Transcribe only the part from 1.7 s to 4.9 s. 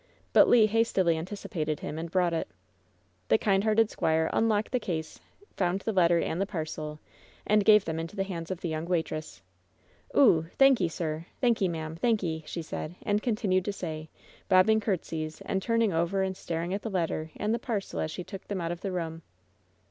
him and brought it. The kind hearted squire unlocked the